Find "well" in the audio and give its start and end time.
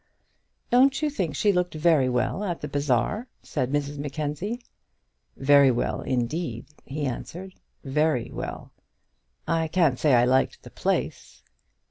2.09-2.43, 5.69-6.01, 8.31-8.71